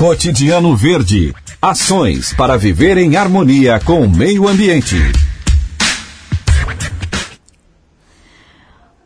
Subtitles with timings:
[0.00, 1.34] Cotidiano Verde.
[1.60, 4.96] Ações para viver em harmonia com o meio ambiente.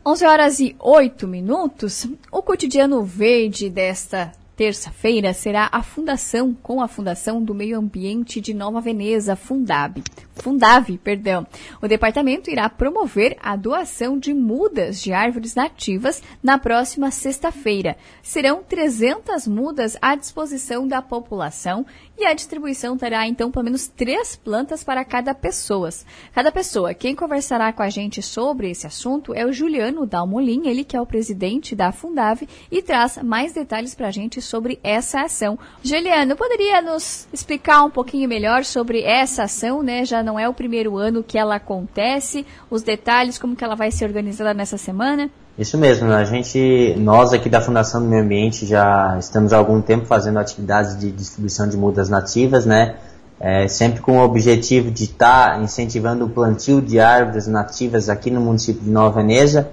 [0.06, 2.06] 11 horas e 8 minutos.
[2.30, 8.54] O Cotidiano Verde desta terça-feira será a fundação com a Fundação do Meio Ambiente de
[8.54, 10.00] Nova Veneza, Fundab.
[10.34, 11.46] Fundave, perdão.
[11.80, 17.96] O departamento irá promover a doação de mudas de árvores nativas na próxima sexta-feira.
[18.22, 21.86] Serão 300 mudas à disposição da população
[22.18, 25.84] e a distribuição terá então pelo menos três plantas para cada pessoa.
[26.32, 26.94] Cada pessoa.
[26.94, 31.00] Quem conversará com a gente sobre esse assunto é o Juliano Dalmolin, ele que é
[31.00, 35.58] o presidente da Fundave e traz mais detalhes para a gente sobre essa ação.
[35.82, 40.04] Juliano, poderia nos explicar um pouquinho melhor sobre essa ação, né?
[40.04, 43.90] Já não é o primeiro ano que ela acontece, os detalhes, como que ela vai
[43.90, 45.30] ser organizada nessa semana?
[45.56, 49.80] Isso mesmo, a gente, nós aqui da Fundação do Meio Ambiente já estamos há algum
[49.80, 52.96] tempo fazendo atividades de distribuição de mudas nativas, né?
[53.38, 58.30] É, sempre com o objetivo de estar tá incentivando o plantio de árvores nativas aqui
[58.30, 59.68] no município de Nova Veneza.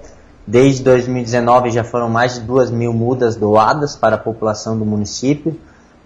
[0.46, 5.58] Desde 2019 já foram mais de duas mil mudas doadas para a população do município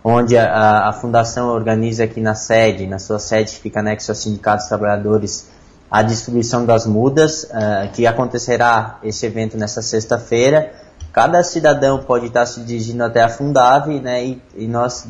[0.08, 4.14] onde a, a, fundação organiza aqui na sede, na sua sede que fica anexo ao
[4.14, 5.48] Sindicato dos Trabalhadores,
[5.90, 10.72] a distribuição das mudas, uh, que acontecerá esse evento nessa sexta-feira.
[11.12, 15.04] Cada cidadão pode estar se dirigindo até a Fundave, né, e, e nós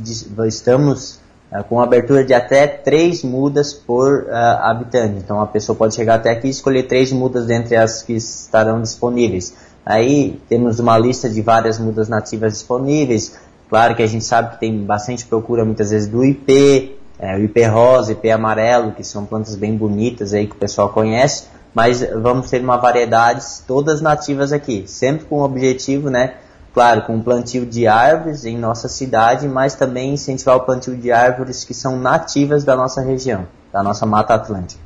[0.47, 1.21] estamos
[1.53, 5.19] uh, com abertura de até três mudas por uh, habitante.
[5.19, 8.81] Então a pessoa pode chegar até aqui e escolher três mudas dentre as que estarão
[8.81, 9.53] disponíveis.
[9.85, 13.37] Aí temos uma lista de várias mudas nativas disponíveis,
[13.69, 17.41] Claro que a gente sabe que tem bastante procura muitas vezes do IP, é, o
[17.41, 22.00] IP rosa, IP amarelo, que são plantas bem bonitas aí que o pessoal conhece, mas
[22.22, 26.34] vamos ter uma variedade todas nativas aqui, sempre com o objetivo, né,
[26.72, 31.11] claro, com o plantio de árvores em nossa cidade, mas também incentivar o plantio de
[31.11, 34.86] árvores que são nativas da nossa região, da nossa Mata Atlântica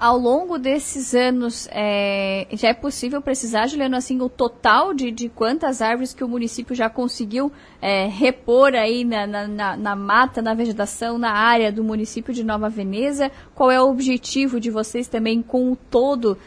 [0.00, 5.28] ao longo desses anos, é, já é possível precisar, Juliano, assim, o total de, de
[5.28, 7.52] quantas árvores que o município já conseguiu
[7.82, 12.70] é, repor aí na, na, na, mata, na vegetação, na área do município de Nova
[12.70, 13.30] Veneza?
[13.54, 16.38] Qual é o objetivo de vocês também com o todo,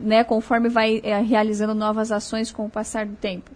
[0.00, 3.50] né, conforme vai é, realizando novas ações com o passar do tempo?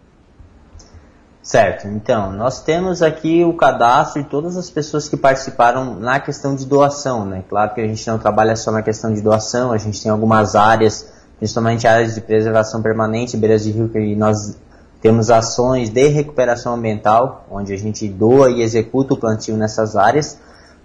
[1.49, 6.55] Certo, então, nós temos aqui o cadastro de todas as pessoas que participaram na questão
[6.55, 7.43] de doação, né?
[7.49, 10.55] Claro que a gente não trabalha só na questão de doação, a gente tem algumas
[10.55, 14.59] áreas, principalmente áreas de preservação permanente, beiras de rio, que nós
[15.01, 20.39] temos ações de recuperação ambiental, onde a gente doa e executa o plantio nessas áreas.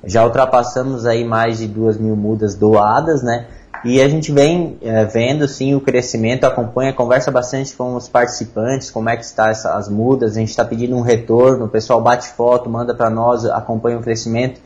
[0.06, 3.48] Já ultrapassamos aí mais de duas mil mudas doadas, né?
[3.84, 8.90] E a gente vem é, vendo sim o crescimento, acompanha, conversa bastante com os participantes,
[8.90, 12.02] como é que está essa, as mudas, a gente está pedindo um retorno, o pessoal
[12.02, 14.62] bate foto, manda para nós, acompanha o crescimento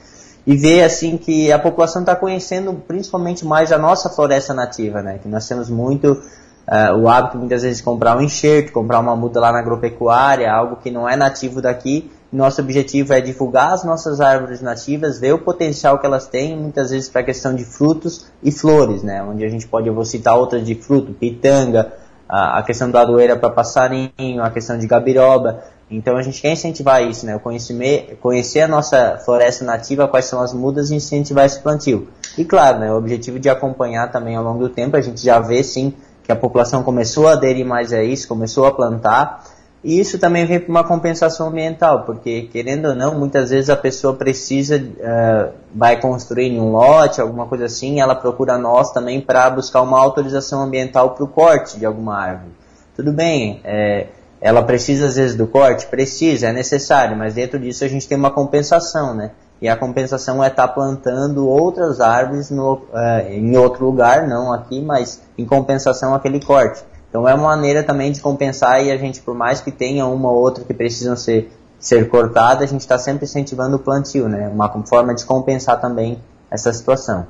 [0.45, 5.17] e vê assim que a população está conhecendo principalmente mais a nossa floresta nativa, né?
[5.21, 9.15] Que nós temos muito uh, o hábito muitas vezes de comprar um enxerto, comprar uma
[9.15, 13.83] muda lá na agropecuária, algo que não é nativo daqui nosso objetivo é divulgar as
[13.83, 17.63] nossas árvores nativas, ver o potencial que elas têm, muitas vezes para a questão de
[17.63, 19.23] frutos e flores, né?
[19.23, 21.93] Onde a gente pode, eu vou citar outras de fruto, pitanga,
[22.27, 25.63] a, a questão da aroeira para passarinho, a questão de gabiroba.
[25.89, 27.39] Então a gente quer incentivar isso, né?
[27.39, 32.09] Conhecer, conhecer a nossa floresta nativa, quais são as mudas e incentivar esse plantio.
[32.37, 35.39] E claro, né, o objetivo de acompanhar também ao longo do tempo, a gente já
[35.39, 35.93] vê sim
[36.23, 39.45] que a população começou a aderir mais a isso, começou a plantar,
[39.87, 43.75] e isso também vem para uma compensação ambiental, porque querendo ou não, muitas vezes a
[43.77, 49.21] pessoa precisa, uh, vai construir em um lote, alguma coisa assim, ela procura nós também
[49.21, 52.51] para buscar uma autorização ambiental para o corte de alguma árvore.
[52.97, 54.07] Tudo bem, é,
[54.41, 55.87] ela precisa às vezes do corte?
[55.87, 59.31] Precisa, é necessário, mas dentro disso a gente tem uma compensação, né?
[59.61, 64.51] E a compensação é estar tá plantando outras árvores no, uh, em outro lugar, não
[64.51, 66.83] aqui, mas em compensação aquele corte.
[67.17, 70.31] Então é uma maneira também de compensar e a gente, por mais que tenha uma
[70.31, 74.47] ou outra que precisam ser, ser cortada, a gente está sempre incentivando o plantio, né?
[74.47, 76.21] Uma forma de compensar também
[76.51, 77.25] essa situação.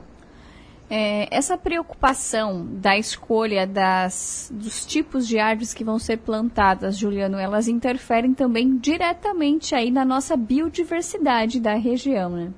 [0.89, 7.37] É, essa preocupação da escolha das, dos tipos de árvores que vão ser plantadas, Juliano,
[7.37, 12.49] elas interferem também diretamente aí na nossa biodiversidade da região, né?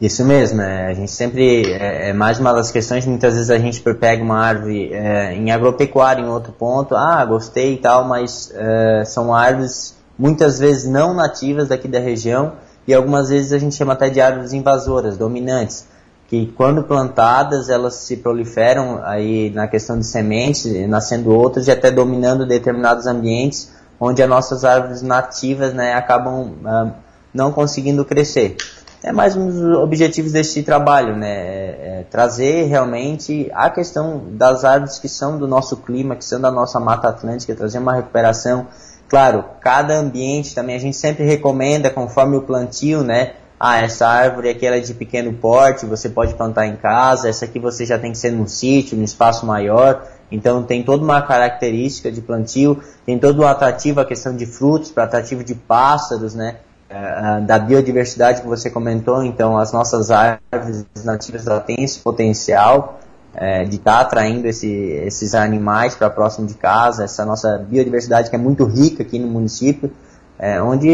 [0.00, 3.58] Isso mesmo, é, a gente sempre, é, é, mais uma das questões, muitas vezes a
[3.58, 8.50] gente pega uma árvore é, em agropecuária em outro ponto, ah, gostei e tal, mas
[8.54, 12.54] é, são árvores muitas vezes não nativas daqui da região
[12.86, 15.86] e algumas vezes a gente chama até de árvores invasoras, dominantes,
[16.28, 21.90] que quando plantadas elas se proliferam aí na questão de sementes, nascendo outras e até
[21.90, 23.70] dominando determinados ambientes,
[24.00, 26.90] onde as nossas árvores nativas né, acabam uh,
[27.34, 28.56] não conseguindo crescer.
[29.02, 31.30] É mais um dos objetivos desse trabalho, né?
[31.30, 36.38] É, é trazer realmente a questão das árvores que são do nosso clima, que são
[36.38, 38.66] da nossa Mata Atlântica, trazer uma recuperação.
[39.08, 43.32] Claro, cada ambiente também a gente sempre recomenda conforme o plantio, né?
[43.58, 47.58] Ah, essa árvore aqui é de pequeno porte, você pode plantar em casa, essa aqui
[47.58, 50.04] você já tem que ser num sítio, num espaço maior.
[50.30, 54.90] Então tem toda uma característica de plantio, tem todo o atrativo a questão de frutos,
[54.90, 56.56] para atrativo de pássaros, né?
[56.90, 62.98] Uh, da biodiversidade que você comentou, então as nossas árvores nativas têm esse potencial
[63.32, 68.28] uh, de estar tá atraindo esse, esses animais para próximo de casa, essa nossa biodiversidade
[68.28, 69.92] que é muito rica aqui no município,
[70.40, 70.90] uh, onde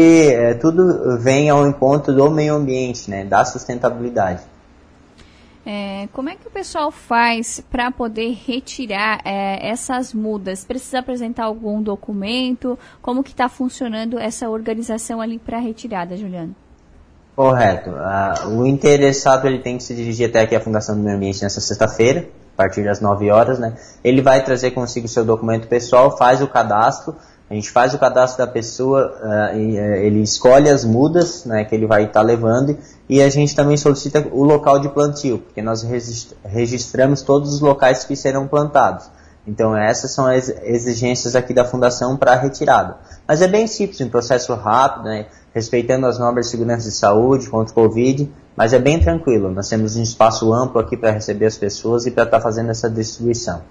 [0.61, 4.43] tudo vem ao encontro do meio ambiente, né, da sustentabilidade.
[5.69, 10.63] É, como é que o pessoal faz para poder retirar é, essas mudas?
[10.63, 12.79] Precisa apresentar algum documento?
[13.01, 16.55] Como que está funcionando essa organização ali para retirada, Juliano?
[17.35, 17.89] Correto.
[17.89, 21.43] Uh, o interessado ele tem que se dirigir até aqui à Fundação do Meio Ambiente
[21.43, 23.75] nessa sexta-feira, a partir das 9 horas, né?
[24.01, 27.13] Ele vai trazer consigo seu documento pessoal, faz o cadastro,
[27.49, 31.63] a gente faz o cadastro da pessoa, uh, e, uh, ele escolhe as mudas né,
[31.63, 32.77] que ele vai estar tá levando
[33.07, 35.85] e a gente também solicita o local de plantio, porque nós
[36.43, 39.09] registramos todos os locais que serão plantados.
[39.47, 42.97] Então essas são as exigências aqui da fundação para a retirada.
[43.25, 47.49] Mas é bem simples, um processo rápido, né, respeitando as normas de segurança de saúde
[47.49, 49.49] contra o Covid, mas é bem tranquilo.
[49.51, 52.71] Nós temos um espaço amplo aqui para receber as pessoas e para estar tá fazendo
[52.71, 53.61] essa distribuição.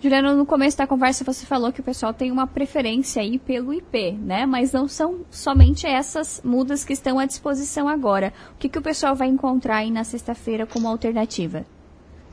[0.00, 3.74] Juliano, no começo da conversa você falou que o pessoal tem uma preferência aí pelo
[3.74, 4.46] IP, né?
[4.46, 8.32] Mas não são somente essas mudas que estão à disposição agora.
[8.54, 11.64] O que, que o pessoal vai encontrar aí na sexta-feira como alternativa?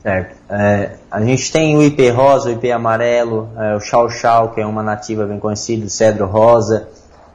[0.00, 0.36] Certo.
[0.48, 4.60] É, a gente tem o IP rosa, o IP amarelo, é, o chau chau, que
[4.60, 6.88] é uma nativa bem conhecida, o cedro rosa,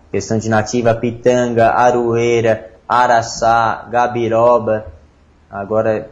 [0.10, 4.86] questão de nativa, pitanga, aroeira, araçá, gabiroba.
[5.50, 6.10] Agora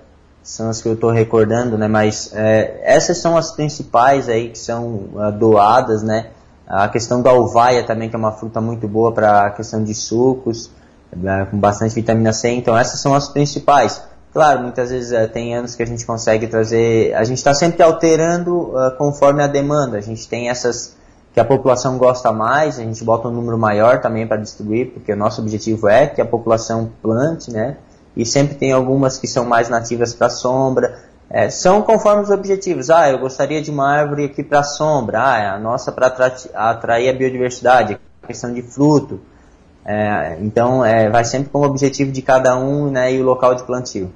[0.49, 1.87] são as que eu estou recordando, né?
[1.87, 6.31] Mas é, essas são as principais aí que são uh, doadas, né?
[6.67, 9.93] A questão da alvaia também, que é uma fruta muito boa para a questão de
[9.93, 10.71] sucos,
[11.15, 11.47] né?
[11.49, 12.49] com bastante vitamina C.
[12.49, 14.01] Então essas são as principais.
[14.33, 17.13] Claro, muitas vezes uh, tem anos que a gente consegue trazer.
[17.13, 19.97] A gente está sempre alterando uh, conforme a demanda.
[19.97, 20.95] A gente tem essas
[21.31, 25.13] que a população gosta mais, a gente bota um número maior também para distribuir, porque
[25.13, 27.77] o nosso objetivo é que a população plante, né?
[28.15, 31.07] E sempre tem algumas que são mais nativas para sombra.
[31.29, 32.89] É, são conforme os objetivos.
[32.89, 35.21] Ah, eu gostaria de uma árvore aqui para sombra.
[35.23, 36.07] Ah, é a nossa para
[36.55, 39.21] atrair a biodiversidade, questão de fruto.
[39.85, 43.55] É, então, é, vai sempre com o objetivo de cada um né, e o local
[43.55, 44.11] de plantio.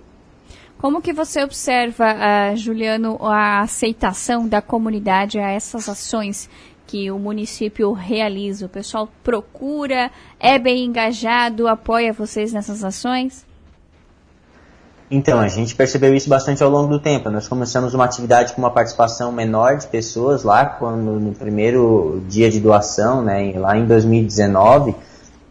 [0.83, 6.49] Como que você observa, uh, Juliano, a aceitação da comunidade a essas ações
[6.85, 8.65] que o município realiza?
[8.65, 13.45] O pessoal procura, é bem engajado, apoia vocês nessas ações?
[15.15, 17.29] Então, a gente percebeu isso bastante ao longo do tempo.
[17.29, 22.49] Nós começamos uma atividade com uma participação menor de pessoas lá, quando, no primeiro dia
[22.49, 24.95] de doação, né, lá em 2019,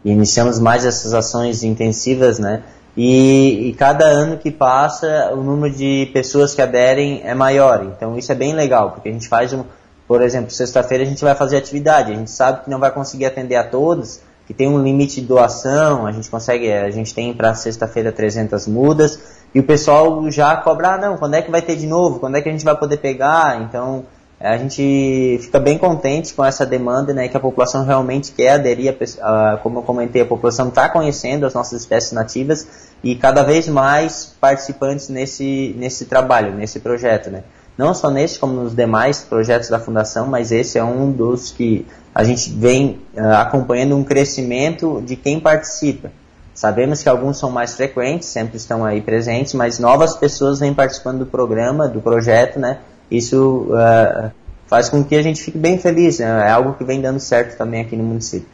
[0.03, 2.61] e iniciamos mais essas ações intensivas, né,
[2.97, 7.85] e, e, cada ano que passa, o número de pessoas que aderem é maior.
[7.85, 9.63] Então, isso é bem legal, porque a gente faz um,
[10.05, 13.27] por exemplo, sexta-feira a gente vai fazer atividade, a gente sabe que não vai conseguir
[13.27, 17.33] atender a todos, que tem um limite de doação, a gente consegue, a gente tem
[17.33, 19.19] para sexta-feira 300 mudas,
[19.53, 22.19] e o pessoal já cobra, ah, não, quando é que vai ter de novo?
[22.19, 23.61] Quando é que a gente vai poder pegar?
[23.61, 24.05] Então,
[24.39, 28.97] a gente fica bem contente com essa demanda, né, que a população realmente quer aderir,
[29.21, 32.67] a, como eu comentei, a população está conhecendo as nossas espécies nativas
[33.01, 37.43] e cada vez mais participantes nesse, nesse trabalho, nesse projeto, né.
[37.77, 41.85] Não só nesse, como nos demais projetos da Fundação, mas esse é um dos que
[42.13, 46.11] a gente vem uh, acompanhando um crescimento de quem participa.
[46.53, 51.19] Sabemos que alguns são mais frequentes, sempre estão aí presentes, mas novas pessoas vêm participando
[51.19, 52.79] do programa, do projeto, né?
[53.09, 54.31] Isso uh,
[54.67, 56.47] faz com que a gente fique bem feliz, né?
[56.47, 58.47] é algo que vem dando certo também aqui no município.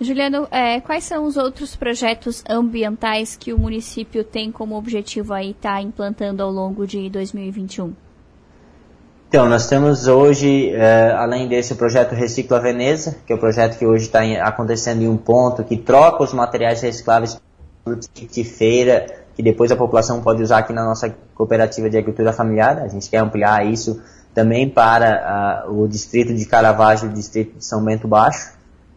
[0.00, 5.52] Juliano, é, quais são os outros projetos ambientais que o município tem como objetivo aí
[5.52, 7.92] estar tá implantando ao longo de 2021?
[9.32, 13.78] Então, nós temos hoje, é, além desse, o projeto Recicla Veneza, que é o projeto
[13.78, 17.40] que hoje está acontecendo em um ponto que troca os materiais recicláveis
[17.82, 22.30] por de feira, que depois a população pode usar aqui na nossa cooperativa de agricultura
[22.30, 22.80] familiar.
[22.80, 24.02] A gente quer ampliar isso
[24.34, 28.52] também para o distrito de Caravaggio, o distrito de São Bento Baixo.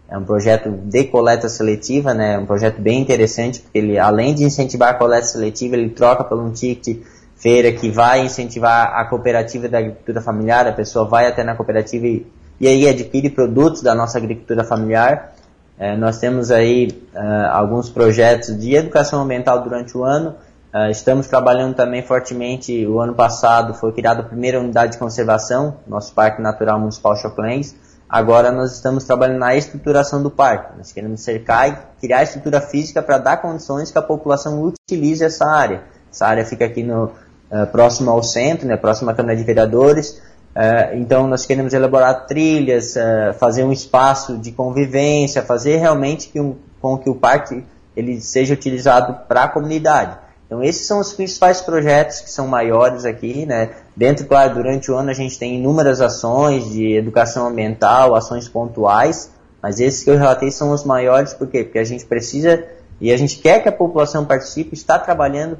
[0.09, 2.37] É um projeto de coleta seletiva, né?
[2.37, 6.37] um projeto bem interessante, porque ele, além de incentivar a coleta seletiva, ele troca por
[6.37, 6.97] um ticket
[7.45, 12.07] feira que vai incentivar a cooperativa da agricultura familiar, a pessoa vai até na cooperativa
[12.07, 12.25] e
[12.59, 15.33] e aí adquire produtos da nossa agricultura familiar.
[15.77, 20.35] É, nós temos aí uh, alguns projetos de educação ambiental durante o ano.
[20.73, 22.85] Uh, estamos trabalhando também fortemente.
[22.87, 27.75] O ano passado foi criada a primeira unidade de conservação, nosso Parque Natural Municipal Choclens.
[28.07, 30.77] Agora nós estamos trabalhando na estruturação do parque.
[30.77, 35.45] Nós queremos cercar e criar estrutura física para dar condições que a população utilize essa
[35.45, 35.83] área.
[36.09, 37.11] Essa área fica aqui no,
[37.51, 40.21] uh, próximo ao centro, né, próximo à Câmara de Vereadores.
[40.55, 46.39] Uh, então nós queremos elaborar trilhas, uh, fazer um espaço de convivência, fazer realmente que
[46.39, 47.63] um, com que o parque
[47.95, 50.17] ele seja utilizado para a comunidade.
[50.45, 53.71] Então esses são os principais projetos que são maiores aqui, né?
[53.95, 59.31] Dentro, claro, durante o ano a gente tem inúmeras ações de educação ambiental, ações pontuais,
[59.61, 61.63] mas esses que eu relatei são os maiores, por quê?
[61.63, 62.63] Porque a gente precisa
[62.99, 65.57] e a gente quer que a população participe, está trabalhando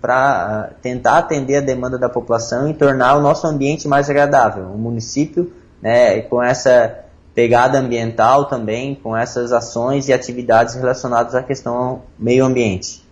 [0.00, 4.64] para ah, tentar atender a demanda da população e tornar o nosso ambiente mais agradável.
[4.64, 7.04] O município, né, com essa
[7.34, 13.02] pegada ambiental também, com essas ações e atividades relacionadas à questão meio ambiente.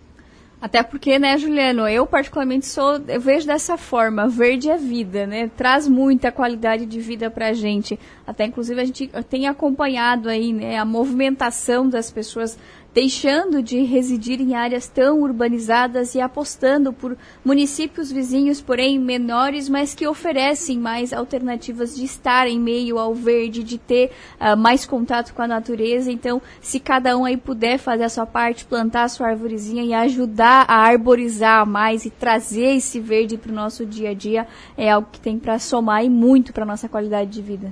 [0.61, 5.49] Até porque, né, Juliano, eu particularmente sou, eu vejo dessa forma, verde é vida, né?
[5.57, 7.99] Traz muita qualidade de vida pra gente.
[8.27, 12.59] Até inclusive a gente tem acompanhado aí, né, a movimentação das pessoas
[12.93, 19.93] deixando de residir em áreas tão urbanizadas e apostando por municípios vizinhos, porém menores, mas
[19.93, 25.33] que oferecem mais alternativas de estar em meio ao verde, de ter uh, mais contato
[25.33, 26.11] com a natureza.
[26.11, 29.93] Então, se cada um aí puder fazer a sua parte, plantar a sua arvorezinha e
[29.93, 34.91] ajudar a arborizar mais e trazer esse verde para o nosso dia a dia, é
[34.91, 37.71] algo que tem para somar e muito para nossa qualidade de vida.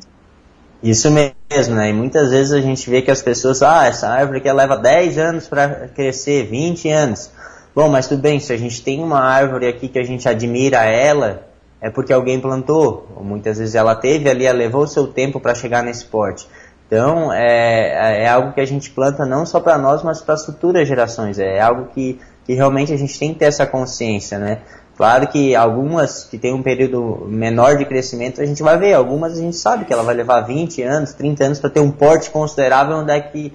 [0.81, 1.89] Isso mesmo, né?
[1.89, 5.17] E muitas vezes a gente vê que as pessoas, ah, essa árvore que leva 10
[5.17, 7.31] anos para crescer, 20 anos.
[7.75, 10.83] Bom, mas tudo bem, se a gente tem uma árvore aqui que a gente admira
[10.85, 11.47] ela,
[11.81, 13.07] é porque alguém plantou.
[13.15, 16.47] Ou muitas vezes ela teve ali, ela levou o seu tempo para chegar nesse porte.
[16.87, 20.45] Então, é, é algo que a gente planta não só para nós, mas para as
[20.45, 21.37] futuras gerações.
[21.37, 24.59] É algo que, que realmente a gente tem que ter essa consciência, né?
[24.99, 28.91] Claro que algumas que tem um período menor de crescimento, a gente vai ver.
[28.95, 31.89] Algumas a gente sabe que ela vai levar 20 anos, 30 anos para ter um
[31.89, 33.53] porte considerável onde é que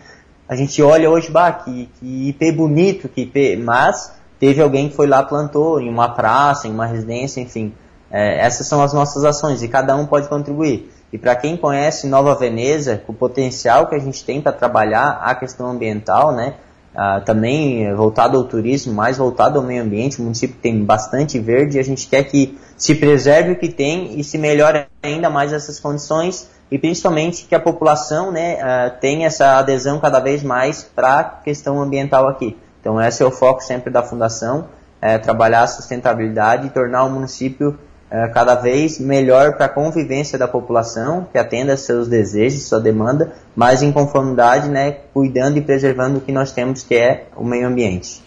[0.48, 4.96] a gente olha hoje, bah, que, que IP bonito, que IP, mas teve alguém que
[4.96, 7.74] foi lá plantou em uma praça, em uma residência, enfim.
[8.10, 10.90] É, essas são as nossas ações e cada um pode contribuir.
[11.12, 15.34] E para quem conhece Nova Veneza, o potencial que a gente tem para trabalhar a
[15.34, 16.54] questão ambiental, né?
[16.94, 20.20] Uh, também voltado ao turismo, mais voltado ao meio ambiente.
[20.20, 24.18] O município tem bastante verde e a gente quer que se preserve o que tem
[24.18, 29.26] e se melhore ainda mais essas condições e principalmente que a população né, uh, tenha
[29.26, 32.56] essa adesão cada vez mais para a questão ambiental aqui.
[32.80, 34.68] Então esse é o foco sempre da Fundação,
[35.00, 37.78] é trabalhar a sustentabilidade e tornar o município
[38.14, 43.32] é, cada vez melhor para a convivência da população, que atenda seus desejos, sua demanda,
[43.56, 47.66] mas em conformidade, né, cuidando e preservando o que nós temos, que é o meio
[47.66, 48.22] ambiente.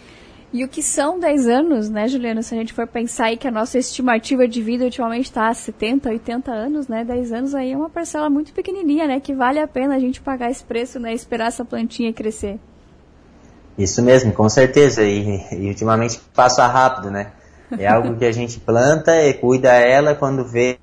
[0.52, 2.42] E o que são 10 anos, né, Juliana?
[2.42, 5.54] Se a gente for pensar aí que a nossa estimativa de vida ultimamente está a
[5.54, 7.06] 70, 80 anos, né?
[7.06, 9.22] 10 anos aí é uma parcela muito pequenininha, né?
[9.22, 11.14] Que vale a pena a gente pagar esse preço, né?
[11.14, 12.60] Esperar essa plantinha crescer.
[13.78, 15.04] Isso mesmo, com certeza.
[15.04, 17.32] E, e ultimamente passa rápido, né?
[17.78, 20.78] É algo que a gente planta e cuida ela, quando vê,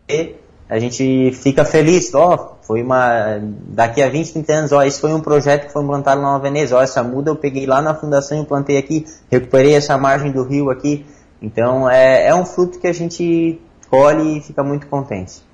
[0.69, 2.13] a gente fica feliz.
[2.15, 3.39] Ó, oh, foi uma.
[3.69, 6.39] Daqui a 20, 30 anos, ó, esse foi um projeto que foi implantado lá na
[6.39, 6.77] Veneza.
[6.77, 10.43] Ó, essa muda eu peguei lá na fundação e plantei aqui, recuperei essa margem do
[10.43, 11.07] rio aqui.
[11.41, 13.61] Então é, é um fruto que a gente
[13.91, 15.45] colhe e fica muito contente.